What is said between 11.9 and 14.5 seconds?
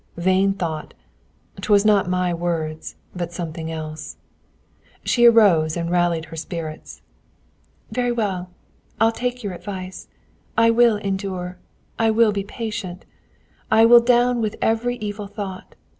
I will be patient. I will down